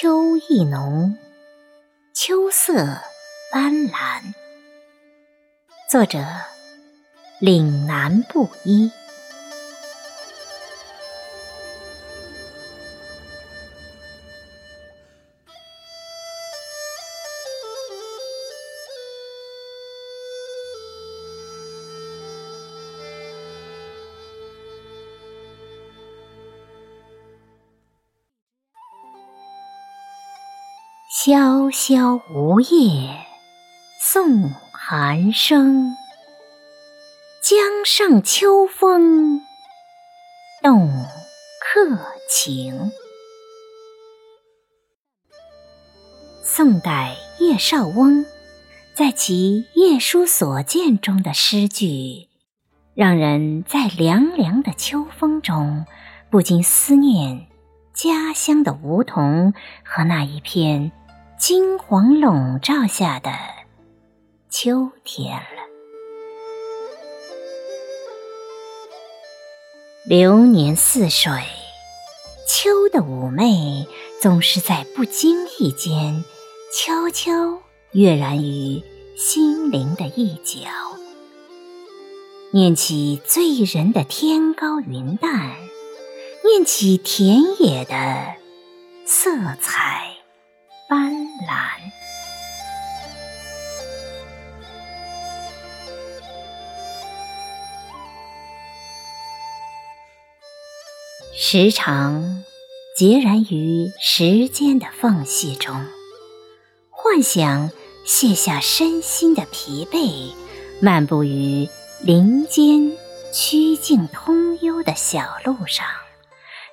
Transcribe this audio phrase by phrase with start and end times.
[0.00, 1.18] 秋意浓，
[2.14, 2.72] 秋色
[3.52, 4.22] 斑斓。
[5.90, 6.24] 作者：
[7.40, 8.92] 岭南布衣。
[31.10, 33.08] 萧萧梧叶
[33.98, 35.96] 送寒声，
[37.42, 39.40] 江上秋风
[40.62, 40.86] 动
[41.64, 42.92] 客情。
[46.44, 48.26] 宋代叶绍翁
[48.94, 52.28] 在其《夜书所见》中的诗句，
[52.94, 55.86] 让人在凉凉的秋风中
[56.28, 57.46] 不禁思念
[57.94, 60.92] 家乡的梧桐和那一片。
[61.38, 63.30] 金黄笼罩下的
[64.50, 65.62] 秋天了。
[70.04, 71.32] 流年似水，
[72.48, 73.86] 秋的妩媚
[74.20, 76.24] 总是在不经意间
[76.74, 78.82] 悄悄跃然于
[79.16, 80.68] 心灵的一角。
[82.50, 85.56] 念起醉人的天高云淡，
[86.44, 88.34] 念起田野的
[89.06, 90.17] 色彩。
[90.88, 91.12] 斑
[91.46, 91.92] 斓，
[101.36, 102.42] 时常
[102.96, 105.84] 孑然于时间的缝隙中，
[106.88, 107.70] 幻想
[108.06, 110.32] 卸下身心的疲惫，
[110.80, 111.68] 漫步于
[112.00, 112.96] 林间
[113.30, 115.84] 曲径通幽的小路上，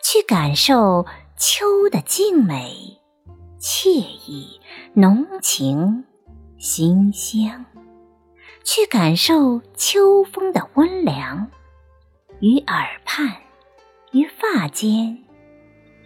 [0.01, 1.05] 去感受
[1.37, 3.01] 秋的静美。
[3.65, 4.61] 惬意、
[4.93, 6.05] 浓情、
[6.55, 7.65] 馨香，
[8.63, 11.49] 去感受秋风的温凉，
[12.41, 13.37] 于耳畔，
[14.11, 15.17] 于发间，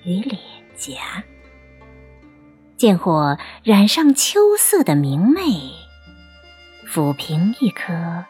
[0.05, 0.41] 于脸
[0.77, 1.21] 颊，
[2.77, 5.41] 见或染上秋色的明媚，
[6.87, 8.23] 抚平一颗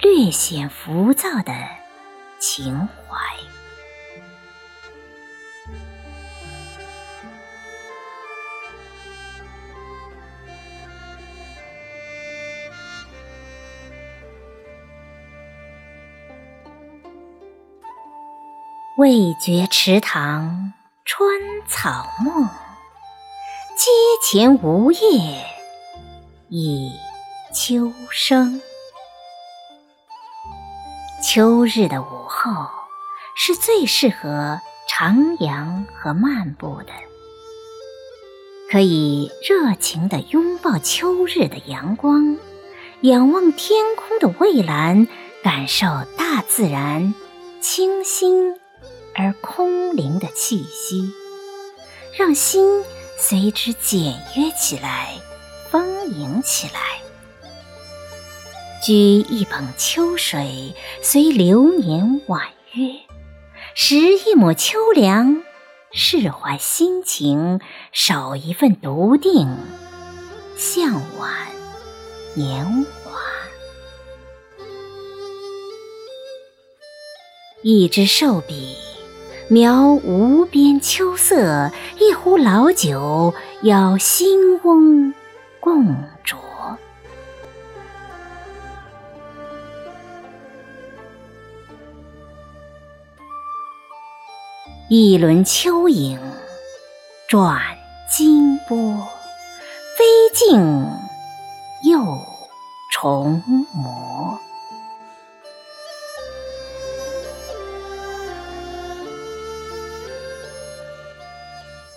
[0.00, 1.52] 略显浮躁的
[2.38, 3.25] 情怀。
[18.96, 20.72] 未觉池塘
[21.04, 22.46] 春草梦，
[23.76, 23.90] 阶
[24.24, 24.98] 前梧叶
[26.48, 26.90] 已
[27.52, 28.62] 秋声。
[31.22, 32.50] 秋日的午后
[33.36, 36.92] 是最适合徜徉和漫步的，
[38.72, 42.38] 可以热情地拥抱秋日的阳光，
[43.02, 45.06] 仰望天空的蔚蓝，
[45.44, 45.86] 感受
[46.16, 47.14] 大自然
[47.60, 48.58] 清新。
[49.18, 51.10] 而空灵的气息，
[52.12, 52.84] 让心
[53.18, 55.14] 随之简约起来，
[55.70, 57.00] 丰盈起来。
[58.82, 62.42] 掬一捧秋水，随流年婉
[62.74, 63.06] 约；
[63.74, 65.42] 拾一抹秋凉，
[65.92, 67.60] 释怀心情，
[67.92, 69.56] 守一份笃定，
[70.58, 71.48] 向晚
[72.34, 72.66] 年
[73.02, 73.18] 华。
[77.62, 78.76] 一支瘦笔。
[79.48, 81.70] 描无边秋色，
[82.00, 85.14] 一壶老酒，邀新翁
[85.60, 85.86] 共
[86.24, 86.36] 酌。
[94.88, 96.18] 一轮秋影，
[97.28, 97.60] 转
[98.10, 98.76] 金波，
[99.96, 100.04] 飞
[100.34, 100.90] 镜
[101.84, 102.04] 又
[102.92, 103.40] 重
[103.72, 104.40] 磨。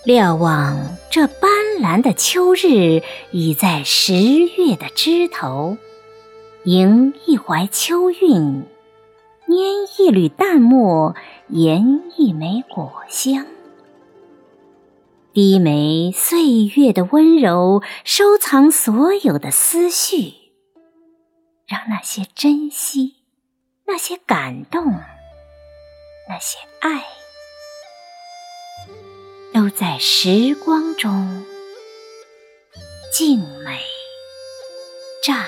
[0.10, 5.78] 瞭望这斑斓的秋日，已在十月的枝头，
[6.64, 8.66] 迎一怀秋韵，
[9.48, 11.14] 拈一缕淡墨，
[11.50, 13.46] 研一枚果香，
[15.32, 20.34] 低眉岁月的温柔，收藏所有的思绪，
[21.68, 23.18] 让那些珍惜，
[23.86, 24.86] 那些感动，
[26.28, 27.19] 那些爱。
[29.60, 31.44] 都在时光中
[33.12, 33.78] 静美
[35.22, 35.44] 绽